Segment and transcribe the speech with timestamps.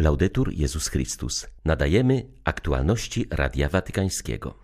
[0.00, 1.46] Laudetur Jezus Chrystus.
[1.64, 4.54] Nadajemy aktualności Radia Watykańskiego.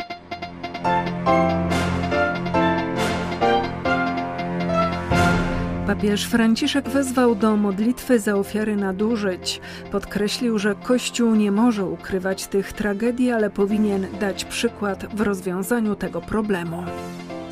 [5.86, 9.61] Papież Franciszek wezwał do modlitwy za ofiary nadużyć.
[9.93, 16.21] Podkreślił, że Kościół nie może ukrywać tych tragedii, ale powinien dać przykład w rozwiązaniu tego
[16.21, 16.84] problemu.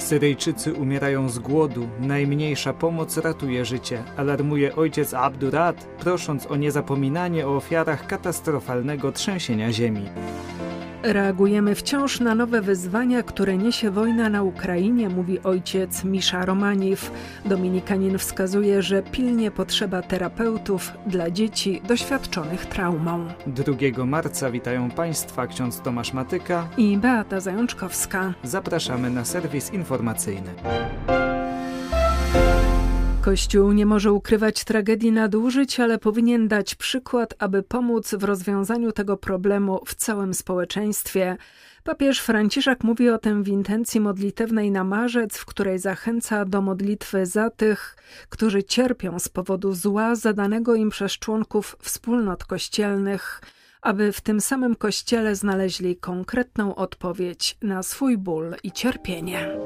[0.05, 7.57] Syryjczycy umierają z głodu, najmniejsza pomoc ratuje życie, alarmuje ojciec Abdurat, prosząc o niezapominanie o
[7.57, 10.09] ofiarach katastrofalnego trzęsienia ziemi.
[11.05, 17.11] Reagujemy wciąż na nowe wyzwania, które niesie wojna na Ukrainie, mówi ojciec Misza Romaniew.
[17.45, 23.27] Dominikanin wskazuje, że pilnie potrzeba terapeutów dla dzieci doświadczonych traumą.
[23.47, 28.35] 2 marca witają Państwa ksiądz Tomasz Matyka i Beata Zajączkowska.
[28.43, 30.51] Zapraszamy na serwis informacyjny.
[33.25, 39.17] Kościół nie może ukrywać tragedii nadużyć, ale powinien dać przykład, aby pomóc w rozwiązaniu tego
[39.17, 41.37] problemu w całym społeczeństwie.
[41.85, 47.27] Papież Franciszek mówi o tym w intencji modlitewnej na marzec, w której zachęca do modlitwy
[47.27, 47.97] za tych,
[48.29, 53.41] którzy cierpią z powodu zła zadanego im przez członków wspólnot kościelnych
[53.85, 59.57] aby w tym samym kościele znaleźli konkretną odpowiedź na swój ból i cierpienie.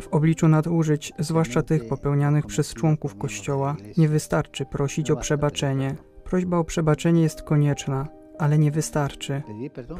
[0.00, 5.96] W obliczu nadużyć, zwłaszcza tych popełnianych przez członków kościoła, nie wystarczy prosić o przebaczenie.
[6.24, 9.42] Prośba o przebaczenie jest konieczna, ale nie wystarczy.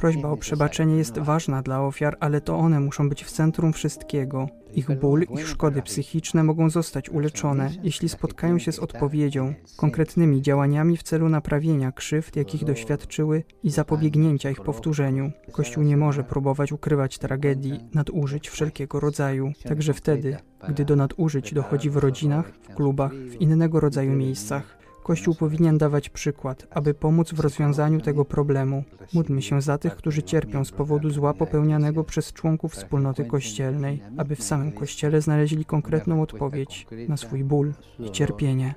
[0.01, 4.49] Prośba o przebaczenie jest ważna dla ofiar, ale to one muszą być w centrum wszystkiego.
[4.75, 10.97] Ich ból, ich szkody psychiczne mogą zostać uleczone, jeśli spotkają się z odpowiedzią, konkretnymi działaniami
[10.97, 15.33] w celu naprawienia krzywd, jakich doświadczyły i zapobiegnięcia ich powtórzeniu.
[15.53, 20.37] Kościół nie może próbować ukrywać tragedii, nadużyć wszelkiego rodzaju, także wtedy,
[20.69, 24.76] gdy do nadużyć dochodzi w rodzinach, w klubach, w innego rodzaju miejscach.
[25.07, 28.85] Kościół powinien dawać przykład, aby pomóc w rozwiązaniu tego problemu.
[29.15, 34.37] Módlmy się za tych, którzy cierpią z powodu zła popełnianego przez członków wspólnoty kościelnej, aby
[34.37, 38.75] w samym Kościele znaleźli konkretną odpowiedź na swój ból i cierpienie.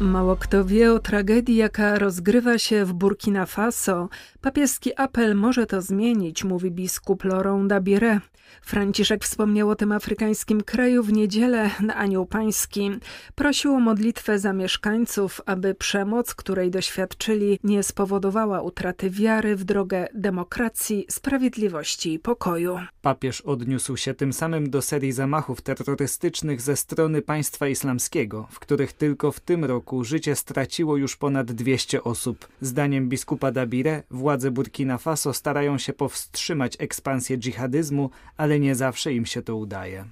[0.00, 4.08] Mało kto wie o tragedii, jaka rozgrywa się w Burkina Faso.
[4.40, 8.20] Papieski apel może to zmienić, mówi biskup Laurent Dabire.
[8.62, 12.90] Franciszek wspomniał o tym afrykańskim kraju w niedzielę na Anioł Pański.
[13.34, 20.08] Prosił o modlitwę za mieszkańców, aby przemoc, której doświadczyli, nie spowodowała utraty wiary w drogę
[20.14, 22.78] demokracji, sprawiedliwości i pokoju.
[23.02, 28.92] Papież odniósł się tym samym do serii zamachów terrorystycznych ze strony państwa islamskiego, w których
[28.92, 32.48] tylko w tym roku życie straciło już ponad 200 osób.
[32.60, 39.26] Zdaniem biskupa Dabire władze Burkina Faso starają się powstrzymać ekspansję dżihadyzmu, ale nie zawsze im
[39.26, 40.04] się to udaje.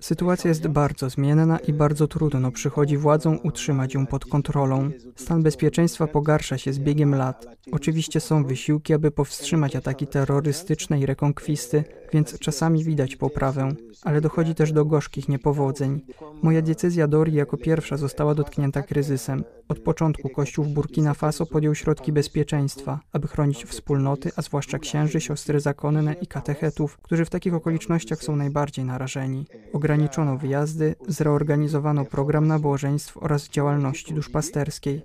[0.00, 4.90] Sytuacja jest bardzo zmienna i bardzo trudno przychodzi władzom utrzymać ją pod kontrolą.
[5.16, 7.46] Stan bezpieczeństwa pogarsza się z biegiem lat.
[7.72, 13.68] Oczywiście są wysiłki, aby powstrzymać ataki terrorystyczne i rekonkwisty, więc czasami widać poprawę,
[14.02, 16.00] ale dochodzi też do gorzkich niepowodzeń.
[16.42, 19.44] Moja decyzja Dori jako pierwsza została dotknięta kryzysem.
[19.68, 25.20] Od początku Kościół w Burkina Faso podjął środki bezpieczeństwa, aby chronić wspólnoty, a zwłaszcza księży,
[25.20, 29.46] siostry zakonne i katechetów, którzy w takich okolicznościach są najbardziej narażeni.
[29.72, 35.02] Ograniczono wyjazdy, zreorganizowano program nabożeństw oraz działalności duszpasterskiej.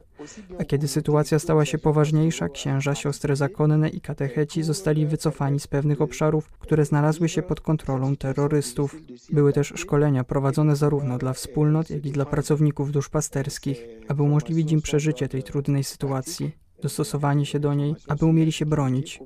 [0.60, 6.02] A kiedy sytuacja stała się poważniejsza, księża, siostry zakonne i katecheci zostali wycofani z pewnych
[6.02, 8.96] obszarów, które znalazły się pod kontrolą terrorystów.
[9.30, 14.82] Były też szkolenia prowadzone zarówno dla wspólnot, jak i dla pracowników duszpasterskich, aby umożliwić im
[14.82, 19.20] przeżycie tej trudnej sytuacji dostosowanie się do niej, aby umieli się bronić.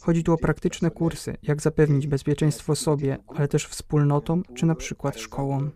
[0.00, 5.18] Chodzi tu o praktyczne kursy, jak zapewnić bezpieczeństwo sobie, ale też wspólnotom czy na przykład
[5.18, 5.70] szkołom.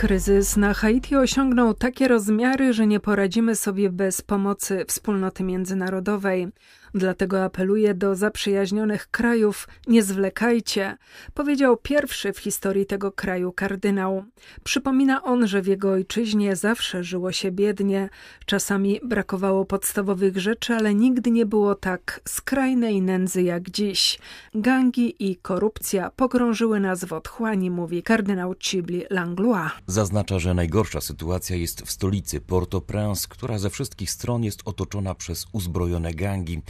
[0.00, 6.48] Kryzys na Haiti osiągnął takie rozmiary, że nie poradzimy sobie bez pomocy wspólnoty międzynarodowej.
[6.94, 10.96] Dlatego apeluję do zaprzyjaźnionych krajów: nie zwlekajcie,
[11.34, 14.24] powiedział pierwszy w historii tego kraju kardynał.
[14.64, 18.08] Przypomina on, że w jego ojczyźnie zawsze żyło się biednie,
[18.46, 24.18] czasami brakowało podstawowych rzeczy, ale nigdy nie było tak skrajnej nędzy jak dziś.
[24.54, 29.70] Gangi i korupcja pogrążyły nas w otchłani, mówi kardynał Cibli Langlois.
[29.86, 35.46] Zaznacza, że najgorsza sytuacja jest w stolicy Port-au-Prince, która ze wszystkich stron jest otoczona przez
[35.52, 36.62] uzbrojone gangi.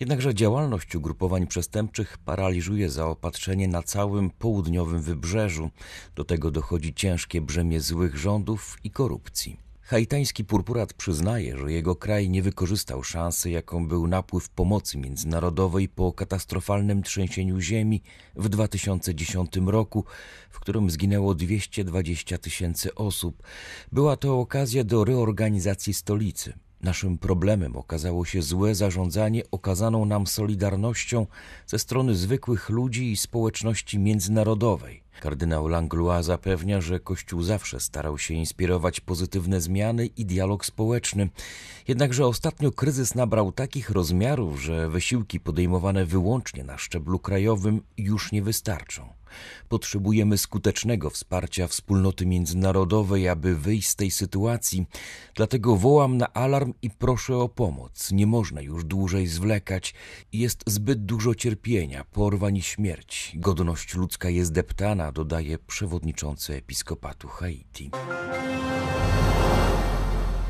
[0.00, 5.70] Jednakże działalność ugrupowań przestępczych paraliżuje zaopatrzenie na całym południowym wybrzeżu.
[6.14, 9.56] Do tego dochodzi ciężkie brzemię złych rządów i korupcji.
[9.82, 16.12] Haitański purpurat przyznaje, że jego kraj nie wykorzystał szansy, jaką był napływ pomocy międzynarodowej po
[16.12, 18.02] katastrofalnym trzęsieniu ziemi
[18.36, 20.04] w 2010 roku,
[20.50, 23.42] w którym zginęło 220 tysięcy osób.
[23.92, 26.67] Była to okazja do reorganizacji stolicy.
[26.82, 31.26] Naszym problemem okazało się złe zarządzanie okazaną nam solidarnością
[31.66, 35.02] ze strony zwykłych ludzi i społeczności międzynarodowej.
[35.20, 41.28] Kardynał Langlois zapewnia, że Kościół zawsze starał się inspirować pozytywne zmiany i dialog społeczny.
[41.88, 48.42] Jednakże ostatnio kryzys nabrał takich rozmiarów, że wysiłki podejmowane wyłącznie na szczeblu krajowym już nie
[48.42, 49.17] wystarczą.
[49.68, 54.86] Potrzebujemy skutecznego wsparcia wspólnoty międzynarodowej, aby wyjść z tej sytuacji.
[55.34, 58.12] Dlatego wołam na alarm i proszę o pomoc.
[58.12, 59.94] Nie można już dłużej zwlekać.
[60.32, 63.32] Jest zbyt dużo cierpienia, porwań i śmierć.
[63.36, 67.90] Godność ludzka jest deptana, dodaje przewodniczący episkopatu Haiti.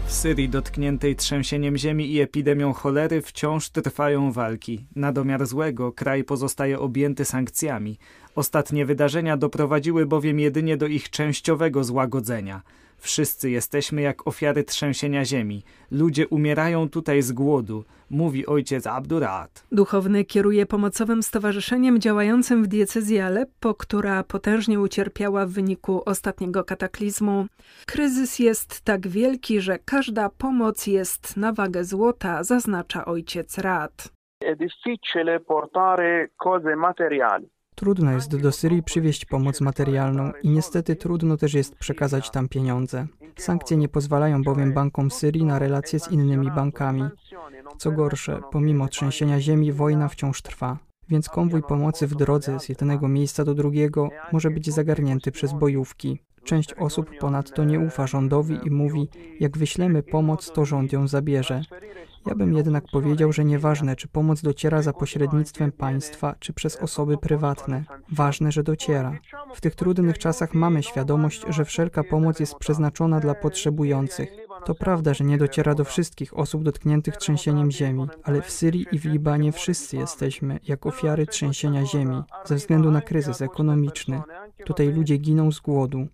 [0.09, 4.87] W Syrii dotkniętej trzęsieniem ziemi i epidemią cholery wciąż trwają walki.
[4.97, 7.99] Na domiar złego kraj pozostaje objęty sankcjami.
[8.39, 12.63] Ostatnie wydarzenia doprowadziły bowiem jedynie do ich częściowego złagodzenia.
[12.99, 15.63] Wszyscy jesteśmy jak ofiary trzęsienia ziemi.
[15.91, 19.67] Ludzie umierają tutaj z głodu, mówi ojciec Abdurat.
[19.73, 27.47] Duchowny kieruje pomocowym stowarzyszeniem działającym w diecezji Aleppo, która potężnie ucierpiała w wyniku ostatniego kataklizmu.
[27.87, 34.13] Kryzys jest tak wielki, że każda pomoc jest na wagę złota, zaznacza ojciec Rad.
[34.45, 37.58] È difficile portare cose materiali.
[37.79, 43.07] Trudno jest do Syrii przywieźć pomoc materialną i niestety trudno też jest przekazać tam pieniądze.
[43.37, 47.09] Sankcje nie pozwalają bowiem bankom Syrii na relacje z innymi bankami.
[47.79, 50.79] Co gorsze, pomimo trzęsienia ziemi, wojna wciąż trwa.
[51.09, 56.19] Więc konwój pomocy w drodze z jednego miejsca do drugiego może być zagarnięty przez bojówki.
[56.49, 59.09] Część osób ponadto nie ufa rządowi i mówi,
[59.41, 61.63] jak wyślemy pomoc, to rząd ją zabierze.
[62.27, 67.19] Ja bym jednak powiedział, że nieważne, czy pomoc dociera za pośrednictwem państwa, czy przez osoby
[67.19, 67.85] prywatne.
[68.13, 69.19] Ważne, że dociera.
[69.55, 74.48] W tych trudnych czasach mamy świadomość, że wszelka pomoc jest przeznaczona dla potrzebujących.
[74.65, 78.99] To prawda, że nie dociera do wszystkich osób dotkniętych trzęsieniem ziemi, ale w Syrii i
[78.99, 84.23] w Libanie wszyscy jesteśmy jak ofiary trzęsienia ziemi ze względu na kryzys ekonomiczny.
[84.65, 86.07] Tutaj ludzie giną z głodu.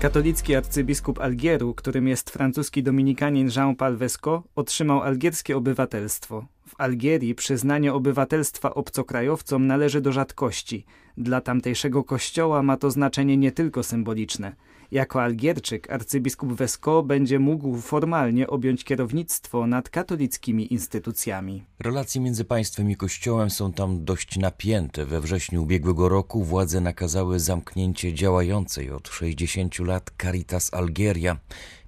[0.00, 6.44] Katolicki arcybiskup Algieru, którym jest francuski dominikanin Jean-Paul Vesco, otrzymał algierskie obywatelstwo.
[6.68, 10.84] W Algierii przyznanie obywatelstwa obcokrajowcom należy do rzadkości.
[11.16, 14.56] Dla tamtejszego kościoła ma to znaczenie nie tylko symboliczne.
[14.90, 21.64] Jako Algierczyk arcybiskup Vesco będzie mógł formalnie objąć kierownictwo nad katolickimi instytucjami.
[21.78, 25.06] Relacje między państwem i kościołem są tam dość napięte.
[25.06, 31.36] We wrześniu ubiegłego roku władze nakazały zamknięcie działającej od 60 lat Caritas Algieria.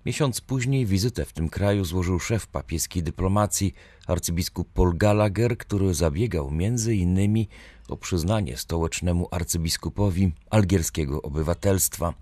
[0.07, 3.75] Miesiąc później wizytę w tym kraju złożył szef papieskiej dyplomacji,
[4.07, 7.49] arcybiskup Paul Gallagher, który zabiegał między innymi
[7.91, 12.15] o przyznanie stołecznemu arcybiskupowi algierskiego obywatelstwa.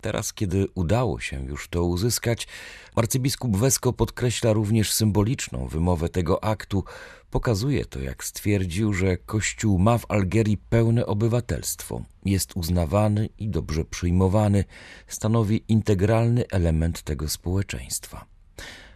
[0.00, 2.48] Teraz, kiedy udało się już to uzyskać,
[2.94, 6.84] arcybiskup Wesko podkreśla również symboliczną wymowę tego aktu.
[7.30, 13.84] Pokazuje to, jak stwierdził, że Kościół ma w Algierii pełne obywatelstwo, jest uznawany i dobrze
[13.84, 14.64] przyjmowany,
[15.08, 18.26] stanowi integralny element tego społeczeństwa.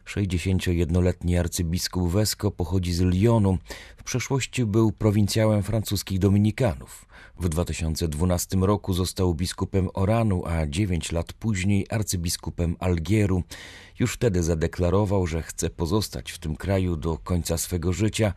[0.06, 3.58] 61-letni arcybiskup Wesko pochodzi z Lyonu.
[3.96, 7.06] W przeszłości był prowincjałem francuskich dominikanów.
[7.40, 13.42] W 2012 roku został biskupem Oranu, a 9 lat później arcybiskupem Algieru.
[13.98, 18.32] Już wtedy zadeklarował, że chce pozostać w tym kraju do końca swego życia,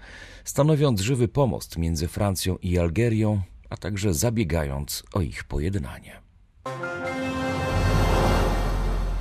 [0.45, 6.21] stanowiąc żywy pomost między Francją i Algierią, a także zabiegając o ich pojednanie.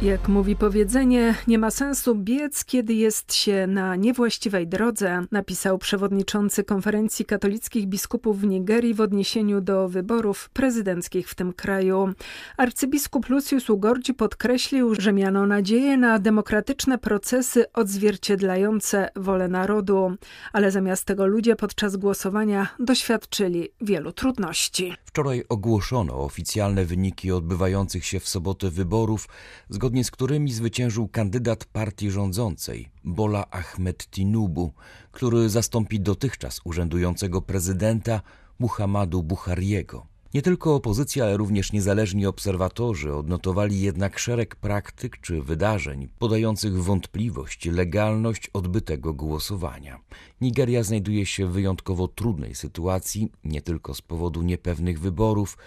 [0.02, 6.64] Jak mówi powiedzenie, nie ma sensu biec, kiedy jest się na niewłaściwej drodze, napisał przewodniczący
[6.64, 12.12] konferencji katolickich biskupów w Nigerii w odniesieniu do wyborów prezydenckich w tym kraju.
[12.56, 20.14] Arcybiskup Lucius Ugordzi podkreślił, że miano nadzieję na demokratyczne procesy odzwierciedlające wolę narodu,
[20.52, 24.94] ale zamiast tego ludzie podczas głosowania doświadczyli wielu trudności.
[25.04, 29.28] Wczoraj ogłoszono oficjalne wyniki odbywających się w sobotę wyborów,
[29.68, 34.72] zgodnie z którymi zwyciężył kandydat partii rządzącej, Bola Ahmed Tinubu,
[35.12, 38.20] który zastąpi dotychczas urzędującego prezydenta
[38.58, 40.06] Muhammadu Buhariego.
[40.34, 47.66] Nie tylko opozycja, ale również niezależni obserwatorzy odnotowali jednak szereg praktyk czy wydarzeń podających wątpliwość
[47.66, 50.00] legalność odbytego głosowania.
[50.40, 55.58] Nigeria znajduje się w wyjątkowo trudnej sytuacji, nie tylko z powodu niepewnych wyborów,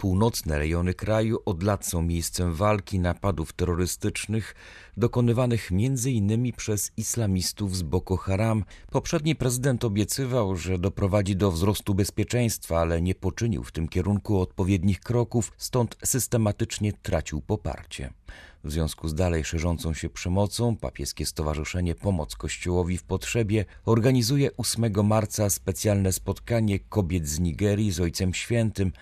[0.00, 4.54] Północne rejony kraju od lat są miejscem walki, napadów terrorystycznych
[4.96, 6.52] dokonywanych m.in.
[6.52, 8.64] przez islamistów z Boko Haram.
[8.90, 15.00] Poprzedni prezydent obiecywał, że doprowadzi do wzrostu bezpieczeństwa, ale nie poczynił w tym kierunku odpowiednich
[15.00, 18.12] kroków, stąd systematycznie tracił poparcie.
[18.64, 25.06] W związku z dalej szerzącą się przemocą, papieskie Stowarzyszenie Pomoc Kościołowi w Potrzebie organizuje 8
[25.06, 28.92] marca specjalne spotkanie kobiet z Nigerii z Ojcem Świętym,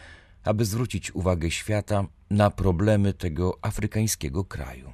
[0.49, 4.93] aby zwrócić uwagę świata na problemy tego afrykańskiego kraju.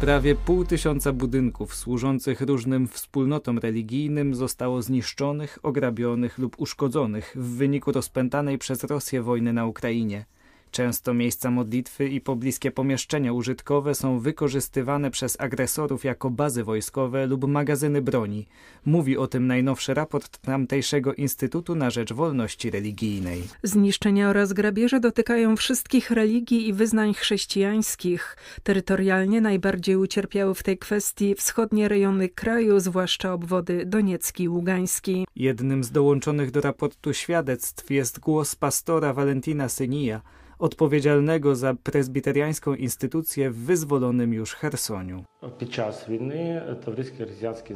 [0.00, 7.92] Prawie pół tysiąca budynków służących różnym wspólnotom religijnym zostało zniszczonych, ograbionych lub uszkodzonych w wyniku
[7.92, 10.24] rozpętanej przez Rosję wojny na Ukrainie.
[10.72, 17.48] Często miejsca modlitwy i pobliskie pomieszczenia użytkowe są wykorzystywane przez agresorów jako bazy wojskowe lub
[17.48, 18.46] magazyny broni.
[18.84, 23.42] Mówi o tym najnowszy raport tamtejszego Instytutu na Rzecz Wolności Religijnej.
[23.62, 28.36] Zniszczenia oraz grabieże dotykają wszystkich religii i wyznań chrześcijańskich.
[28.62, 35.26] Terytorialnie najbardziej ucierpiały w tej kwestii wschodnie rejony kraju, zwłaszcza obwody Doniecki i Ługański.
[35.36, 40.20] Jednym z dołączonych do raportu świadectw jest głos pastora Valentina Synija,
[40.62, 45.24] odpowiedzialnego za prezbiteriańską instytucję w wyzwolonym już Chersoniu.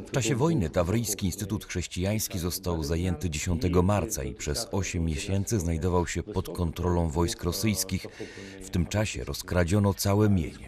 [0.07, 6.07] W czasie wojny Tawryjski Instytut Chrześcijański został zajęty 10 marca i przez 8 miesięcy znajdował
[6.07, 8.05] się pod kontrolą wojsk rosyjskich.
[8.61, 10.67] W tym czasie rozkradziono całe mienie.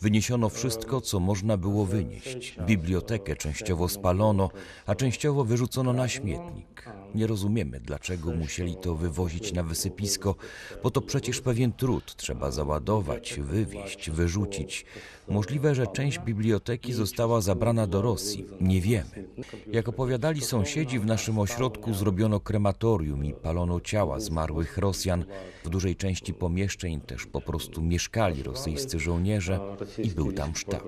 [0.00, 2.56] Wyniesiono wszystko, co można było wynieść.
[2.66, 4.50] Bibliotekę częściowo spalono,
[4.86, 6.84] a częściowo wyrzucono na śmietnik.
[7.14, 10.34] Nie rozumiemy, dlaczego musieli to wywozić na wysypisko,
[10.82, 14.84] bo to przecież pewien trud trzeba załadować, wywieźć, wyrzucić.
[15.28, 18.46] Możliwe, że część biblioteki została zabrana do Rosji.
[18.60, 19.24] Nie wiemy.
[19.72, 25.24] Jak opowiadali sąsiedzi, w naszym ośrodku zrobiono krematorium i palono ciała zmarłych Rosjan.
[25.64, 29.60] W dużej części pomieszczeń też po prostu mieszkali rosyjscy żołnierze
[29.98, 30.84] i był tam sztab.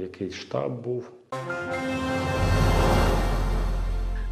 [0.00, 1.02] Jakiś sztab był.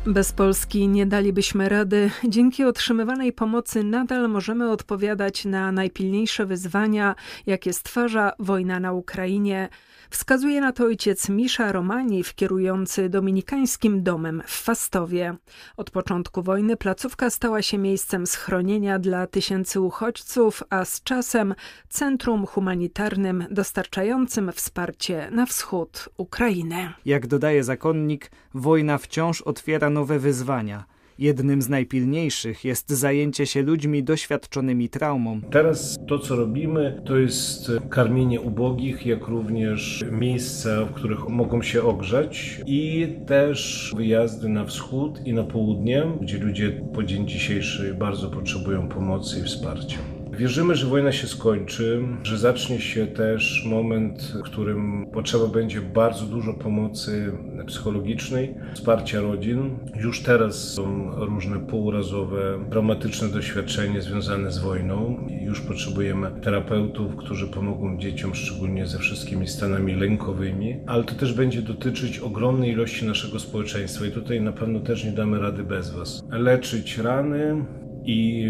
[0.07, 2.11] Bez Polski nie dalibyśmy rady.
[2.29, 7.15] Dzięki otrzymywanej pomocy nadal możemy odpowiadać na najpilniejsze wyzwania,
[7.47, 9.69] jakie stwarza wojna na Ukrainie.
[10.13, 15.37] Wskazuje na to ojciec Misza Romaniw, kierujący Dominikańskim Domem w Fastowie.
[15.77, 21.55] Od początku wojny placówka stała się miejscem schronienia dla tysięcy uchodźców, a z czasem
[21.89, 26.93] centrum humanitarnym dostarczającym wsparcie na wschód Ukrainy.
[27.05, 30.85] Jak dodaje zakonnik, wojna wciąż otwiera nowe wyzwania–
[31.19, 35.41] Jednym z najpilniejszych jest zajęcie się ludźmi doświadczonymi traumą.
[35.51, 41.83] Teraz to, co robimy, to jest karmienie ubogich, jak również miejsca, w których mogą się
[41.83, 48.31] ogrzać i też wyjazdy na wschód i na południe, gdzie ludzie po dzień dzisiejszy bardzo
[48.31, 49.99] potrzebują pomocy i wsparcia.
[50.39, 56.27] Wierzymy, że wojna się skończy, że zacznie się też moment, w którym potrzeba będzie bardzo
[56.27, 57.33] dużo pomocy
[57.67, 59.79] psychologicznej, wsparcia rodzin.
[59.97, 65.27] Już teraz są różne półrazowe, traumatyczne doświadczenia związane z wojną.
[65.43, 71.63] Już potrzebujemy terapeutów, którzy pomogą dzieciom, szczególnie ze wszystkimi stanami lękowymi, ale to też będzie
[71.63, 76.25] dotyczyć ogromnej ilości naszego społeczeństwa i tutaj na pewno też nie damy rady bez Was.
[76.31, 77.65] Leczyć rany,
[78.05, 78.47] i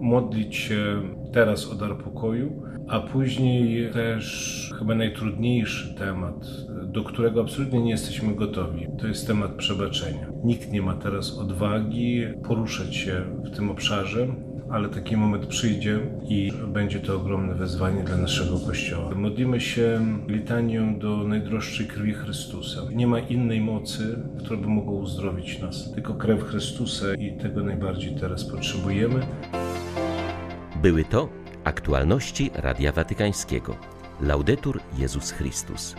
[0.00, 6.46] modlić się teraz o dar pokoju, a później też chyba najtrudniejszy temat,
[6.86, 8.86] do którego absolutnie nie jesteśmy gotowi.
[8.98, 10.26] To jest temat przebaczenia.
[10.44, 14.26] Nikt nie ma teraz odwagi poruszać się w tym obszarze,
[14.70, 19.14] ale taki moment przyjdzie i będzie to ogromne wezwanie dla naszego Kościoła.
[19.14, 22.80] Modlimy się litanią do najdroższej krwi Chrystusa.
[22.92, 28.16] Nie ma innej mocy, która by mogła uzdrowić nas, tylko krew Chrystusa i tego najbardziej
[28.20, 29.20] teraz potrzebujemy.
[30.82, 31.28] Były to
[31.64, 33.76] aktualności Radia Watykańskiego.
[34.20, 35.94] Laudetur Jezus Chrystus.